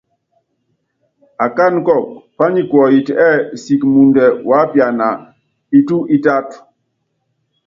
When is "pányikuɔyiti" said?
2.37-3.13